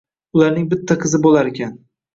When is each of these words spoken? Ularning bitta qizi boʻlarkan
Ularning 0.39 0.65
bitta 0.73 0.99
qizi 1.05 1.23
boʻlarkan 1.29 1.81